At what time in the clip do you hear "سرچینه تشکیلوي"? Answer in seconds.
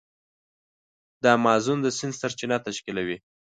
2.21-3.17